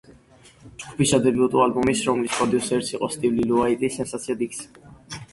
ჯგუფის 0.83 1.09
სადებიუტო 1.15 1.59
ალბომის, 1.65 1.99
რომლის 2.07 2.31
პროდიუსერიც 2.37 2.89
იყო 2.95 3.09
სტივ 3.17 3.35
ლილიუაიტი, 3.41 3.91
სენსაციად 3.97 4.41
იქცა. 4.47 4.91